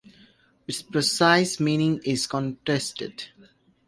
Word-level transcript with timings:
Its 0.65 0.81
precise 0.81 1.59
meaning 1.59 2.01
is 2.03 2.25
contested. 2.25 3.25